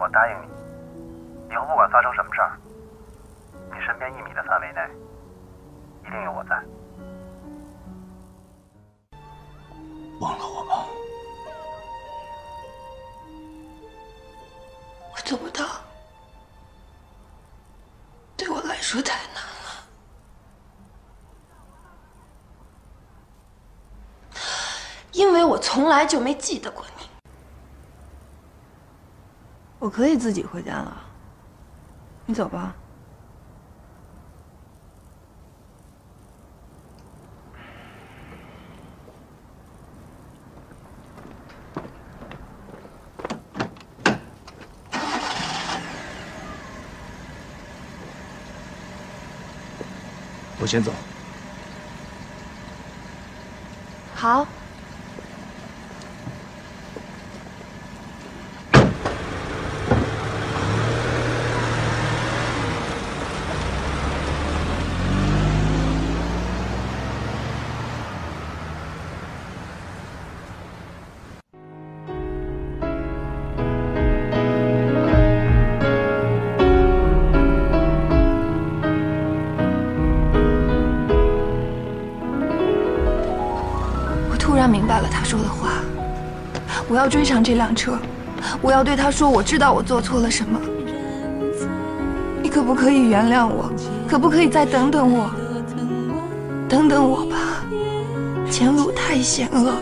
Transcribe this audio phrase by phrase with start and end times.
[0.00, 2.58] 我答应你，以后不管发生什么事儿，
[3.70, 4.80] 你身边一米的范围内
[6.06, 6.56] 一定有我在。
[10.18, 10.86] 忘了我吧。
[15.12, 15.66] 我做不到，
[18.38, 19.84] 对我来说太难了。
[25.12, 26.99] 因为我从来就没记得过你。
[29.80, 31.02] 我可以自己回家了，
[32.26, 32.74] 你走吧。
[50.60, 50.92] 我先走。
[54.14, 54.46] 好。
[84.50, 85.70] 突然明白了他说的话。
[86.88, 87.96] 我要追上这辆车，
[88.60, 90.60] 我要对他说：“我知道我做错了什么。
[92.42, 93.70] 你可不可以原谅我？
[94.08, 95.30] 可不可以再等等我？
[96.68, 97.64] 等等我吧，
[98.50, 99.72] 前路太险恶，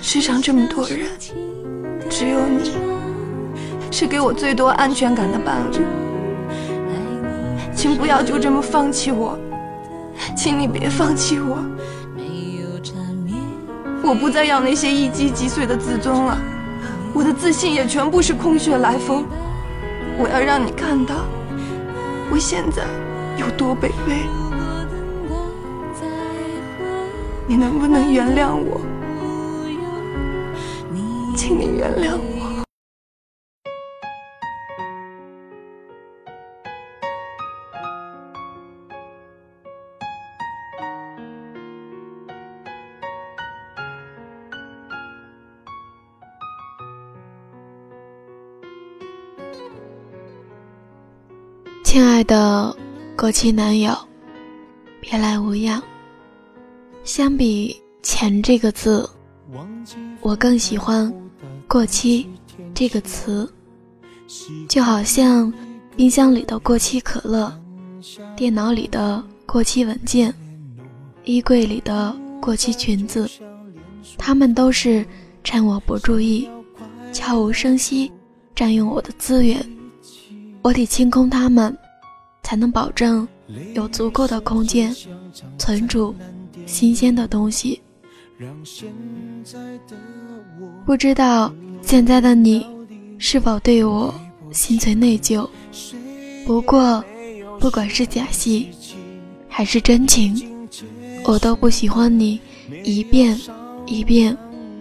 [0.00, 1.00] 世上这么多人，
[2.08, 2.70] 只有你
[3.90, 5.84] 是给我最多安全感的伴侣。
[7.74, 9.36] 请不要就这么放弃我，
[10.36, 11.58] 请你别放弃我。”
[14.08, 16.38] 我不再要那些一击即碎的自尊了，
[17.12, 19.24] 我的自信也全部是空穴来风。
[20.16, 21.14] 我要让你看到，
[22.30, 22.84] 我现在
[23.36, 24.22] 有多卑微。
[27.48, 28.80] 你能不能原谅我？
[31.36, 32.35] 请你原谅我。
[51.96, 52.76] 亲爱的
[53.16, 53.96] 过期男友，
[55.00, 55.82] 别来无恙。
[57.04, 57.74] 相比
[58.04, 59.08] “钱”这个字，
[60.20, 61.10] 我更喜欢
[61.66, 62.28] “过期”
[62.74, 63.50] 这个词。
[64.68, 65.50] 就好像
[65.96, 67.50] 冰箱里的过期可乐，
[68.36, 70.34] 电脑里的过期文件，
[71.24, 73.26] 衣柜里的过期裙子，
[74.18, 75.02] 它们都是
[75.42, 76.46] 趁我不注意，
[77.10, 78.12] 悄无声息
[78.54, 79.66] 占用我的资源。
[80.60, 81.74] 我得清空它们，
[82.46, 83.26] 才能保证
[83.74, 84.94] 有足够的空间
[85.58, 86.14] 存储
[86.64, 87.82] 新鲜的东西。
[90.84, 91.52] 不知道
[91.82, 92.64] 现在的你
[93.18, 94.14] 是否对我
[94.52, 95.44] 心存内疚？
[96.46, 97.04] 不过，
[97.58, 98.68] 不管是假戏
[99.48, 100.40] 还是真情，
[101.24, 102.38] 我都不喜欢你
[102.84, 103.36] 一遍
[103.86, 104.36] 一遍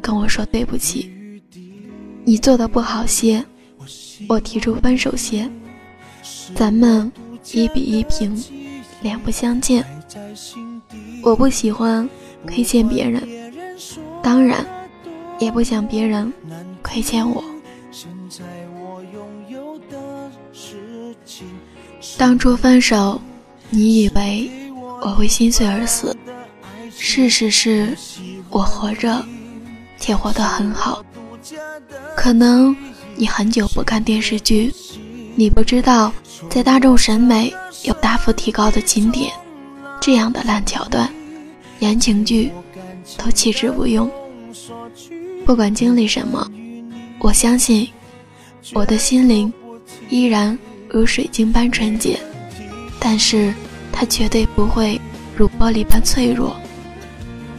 [0.00, 1.10] 跟我说对不起。
[2.24, 3.44] 你做的不好些，
[4.28, 5.50] 我提出分手些。
[6.54, 7.10] 咱们
[7.52, 8.36] 一比一平，
[9.02, 9.84] 两不相欠。
[11.22, 12.08] 我不喜欢
[12.46, 13.22] 亏欠别人，
[14.22, 14.64] 当然
[15.38, 16.32] 也不想别人
[16.82, 17.42] 亏欠我。
[22.16, 23.20] 当初分手，
[23.70, 24.50] 你以为
[25.00, 26.16] 我会心碎而死，
[26.90, 27.96] 事实是，
[28.50, 29.24] 我活着，
[29.98, 31.04] 且活得很好。
[32.16, 32.76] 可能
[33.16, 34.72] 你很久不看电视剧。
[35.36, 36.12] 你不知道，
[36.48, 39.32] 在大众审美有大幅提高的经典，
[40.00, 41.12] 这样的烂桥段，
[41.80, 42.52] 言情剧
[43.16, 44.08] 都弃之不用。
[45.44, 46.48] 不管经历什么，
[47.18, 47.88] 我相信
[48.72, 49.52] 我的心灵
[50.08, 50.56] 依然
[50.88, 52.18] 如水晶般纯洁，
[53.00, 53.52] 但是
[53.92, 55.00] 它绝对不会
[55.36, 56.56] 如玻璃般脆弱。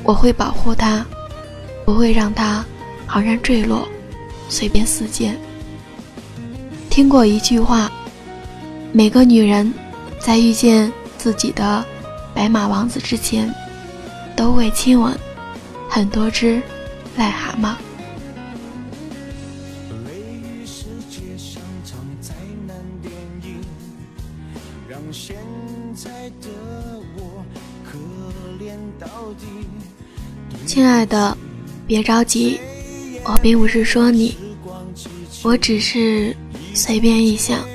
[0.04, 1.06] 我会保护它，
[1.86, 2.66] 不会让它
[3.08, 3.88] 昂然坠落，
[4.48, 5.38] 随便四溅。
[6.90, 7.92] 听过一句话，
[8.92, 9.72] 每个女人
[10.20, 11.86] 在遇见自己的
[12.34, 13.54] 白马王子之前，
[14.36, 15.16] 都会亲吻
[15.88, 16.62] 很多只
[17.18, 17.76] 癞蛤蟆。
[30.66, 31.38] 亲爱的，
[31.86, 32.60] 别着急，
[33.24, 34.36] 我并不是说你，
[35.44, 36.36] 我只是。
[36.72, 37.66] 随便一想，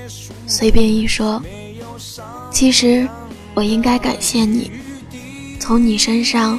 [0.46, 1.42] 随便一说。
[2.50, 3.08] 其实，
[3.54, 4.70] 我应该感谢你，
[5.58, 6.58] 从你身上，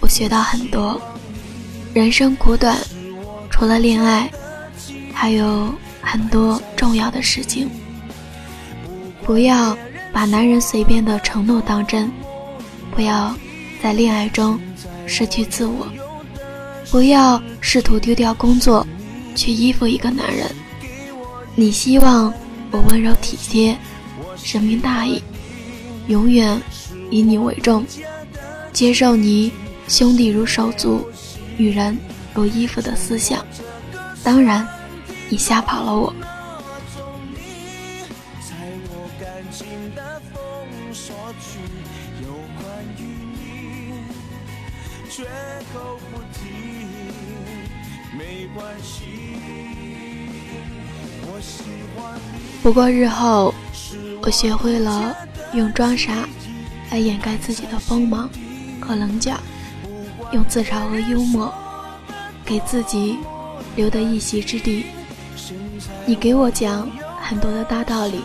[0.00, 1.00] 我学到很多。
[1.92, 2.76] 人生苦短，
[3.50, 4.30] 除了恋爱，
[5.12, 7.68] 还有很多重要的事情。
[9.22, 9.76] 不要
[10.12, 12.10] 把男人随便的承诺当真，
[12.94, 13.34] 不要
[13.82, 14.58] 在恋爱中
[15.06, 15.86] 失去自我，
[16.90, 18.86] 不要试图丢掉工作
[19.34, 20.46] 去依附一个男人。
[21.54, 22.32] 你希望
[22.74, 23.78] 我温柔体贴，
[24.36, 25.22] 深明大义，
[26.08, 26.60] 永远
[27.08, 27.86] 以你为重，
[28.72, 29.52] 接受你
[29.86, 31.08] 兄弟如手足。
[31.56, 31.96] 女人
[32.34, 33.46] 如衣服的思想，
[34.24, 34.66] 当然，
[35.28, 36.12] 你吓跑了我。
[48.52, 48.60] 不
[52.62, 53.54] 不过日后，
[54.22, 55.14] 我学会了
[55.52, 56.28] 用装傻
[56.90, 58.28] 来掩盖自己的锋芒
[58.80, 59.38] 和棱角。
[60.32, 61.52] 用自嘲和幽默，
[62.44, 63.18] 给自己
[63.76, 64.86] 留得一席之地。
[66.06, 66.90] 你给我讲
[67.20, 68.20] 很多的大道理，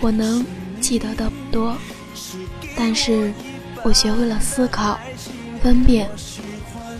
[0.00, 0.44] 我能
[0.80, 1.76] 记得的不多，
[2.76, 3.32] 但是
[3.84, 4.98] 我学会了思考、
[5.62, 6.10] 分辨，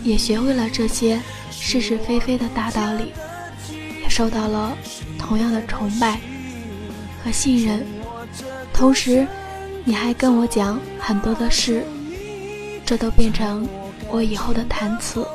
[0.05, 1.21] 也学会了这些
[1.51, 3.13] 是是非非的大道理，
[4.15, 4.79] 受到了
[5.19, 6.21] 同样的崇拜
[7.21, 7.85] 和信任。
[8.73, 9.27] 同时，
[9.85, 11.83] 你还跟我讲很多的事，
[12.87, 13.67] 这都变成。
[14.13, 15.27] 我以后的谈词。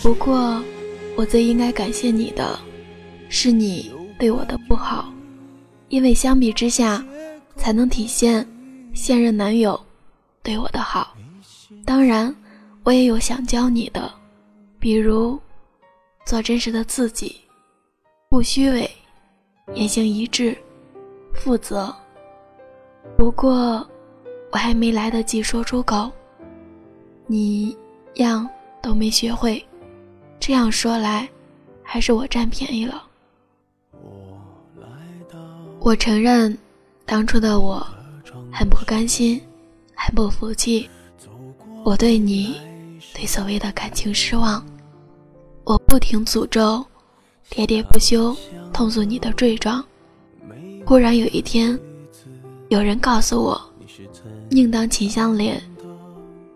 [0.00, 0.62] 不过，
[1.16, 2.58] 我最应该感谢你的，
[3.28, 5.12] 是你对我的不好，
[5.90, 7.04] 因为相比之下，
[7.56, 8.46] 才能体现
[8.94, 9.78] 现任男友
[10.42, 11.14] 对我的好。
[11.84, 12.34] 当然，
[12.84, 14.10] 我也有想教你的，
[14.78, 15.38] 比如
[16.24, 17.36] 做真实的自己，
[18.42, 18.90] 不虚伪，
[19.74, 20.58] 言行一致，
[21.32, 21.94] 负责。
[23.16, 23.88] 不过，
[24.50, 26.10] 我还没来得及说出口。
[27.28, 27.78] 你
[28.14, 28.50] 样
[28.82, 29.64] 都没学会，
[30.40, 31.28] 这样说来，
[31.84, 33.04] 还是我占便宜了。
[35.78, 36.58] 我承认，
[37.06, 37.86] 当初的我
[38.50, 39.40] 很不甘心，
[39.94, 40.90] 很不服气。
[41.84, 42.60] 我对你，
[43.14, 44.66] 对所谓的感情失望。
[45.62, 46.84] 我不停诅咒，
[47.52, 48.34] 喋喋不休，
[48.72, 49.84] 痛诉你的罪状。
[50.86, 51.78] 忽然有一天，
[52.70, 53.60] 有人告诉我，
[54.48, 55.62] 宁当秦香莲。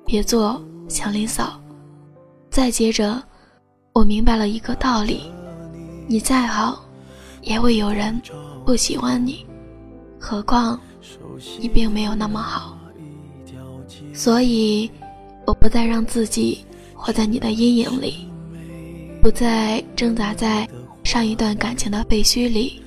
[0.07, 0.59] 别做
[0.89, 1.61] 祥林嫂。
[2.49, 3.23] 再接着，
[3.93, 5.21] 我明白了一个道理：
[6.07, 6.83] 你再好，
[7.43, 8.19] 也会有人
[8.65, 9.45] 不喜欢你。
[10.19, 10.81] 何况
[11.61, 12.79] 你并没有那么好。
[14.15, 14.91] 所以，
[15.47, 16.65] 我不再让自己
[16.95, 18.27] 活在你的阴影里，
[19.21, 20.67] 不再挣扎在
[21.07, 22.83] 上一段感情的废墟里。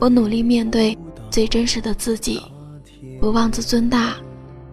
[0.00, 0.96] 我努力面对
[1.30, 2.40] 最真实的自己，
[3.20, 4.14] 不妄自尊大，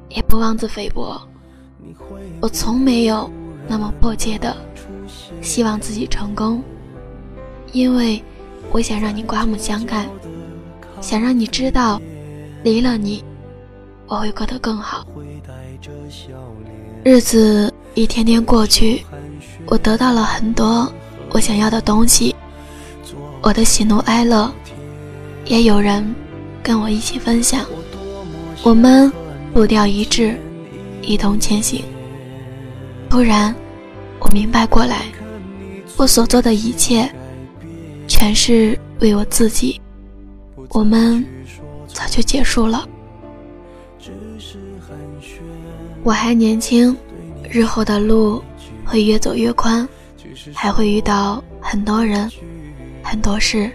[0.10, 1.20] 也不妄自菲薄。
[2.40, 3.30] 我从没有
[3.68, 4.56] 那么迫切的
[5.42, 6.62] 希望自己成功，
[7.72, 8.22] 因为
[8.72, 10.08] 我想让你刮目相看，
[11.02, 12.00] 想让你知道，
[12.64, 13.24] 离了你
[14.08, 15.06] 我会过得更好。
[17.04, 19.04] 日子一天天过去，
[19.66, 20.92] 我得到了很多
[21.32, 22.36] 我想要的东西，
[23.42, 24.54] 我的喜怒哀乐
[25.46, 26.14] 也有人
[26.62, 27.66] 跟我一起分享，
[28.64, 29.12] 我们
[29.54, 30.38] 步调一致。
[31.02, 31.84] 一同前行。
[33.10, 33.56] 突然，
[34.20, 35.06] 我明白过来，
[35.98, 37.12] 我所做的一切，
[38.08, 39.82] 全是为我自己。
[40.70, 41.26] 我们
[41.88, 42.88] 早就结束了。
[46.04, 46.96] 我还年轻，
[47.50, 48.44] 日后的路
[48.86, 49.90] 会越走越宽，
[50.54, 52.32] 还会遇到很多人、
[53.04, 53.72] 很多事。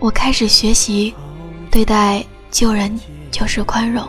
[0.00, 1.14] 我开始学习
[1.70, 2.98] 对待旧人
[3.30, 4.06] 就是宽容，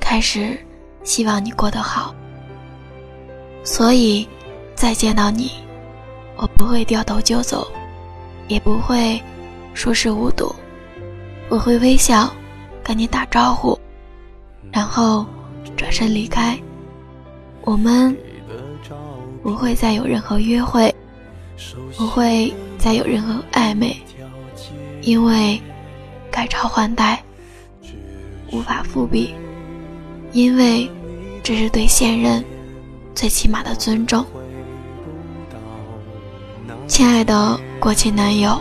[0.00, 0.58] 开始。
[1.04, 2.14] 希望你过得好，
[3.64, 4.28] 所以，
[4.76, 5.50] 再见到你，
[6.36, 7.66] 我不会掉头就走，
[8.46, 9.20] 也不会
[9.74, 10.54] 熟视无睹，
[11.48, 12.32] 我会微笑
[12.84, 13.76] 跟你打招呼，
[14.70, 15.26] 然后
[15.76, 16.56] 转身离开。
[17.62, 18.16] 我们
[19.42, 20.94] 不会再有任何约会，
[21.96, 23.96] 不会再有任何暧昧，
[25.02, 25.62] 因为
[26.32, 27.22] 改朝换代
[28.50, 29.32] 无法复辟。
[30.32, 30.90] 因为
[31.44, 32.44] 这是对现任
[33.14, 34.26] 最起码的尊重，
[36.88, 38.60] 亲爱的过气男友，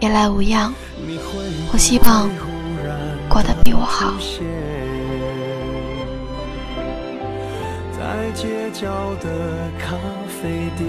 [0.00, 0.74] 别来无恙。
[1.72, 2.28] 我希望
[3.28, 4.14] 过得比我好。
[7.92, 8.88] 在街角
[9.20, 10.88] 的咖啡店，